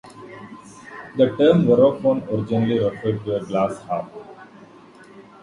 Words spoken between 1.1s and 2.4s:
The term "verrophone"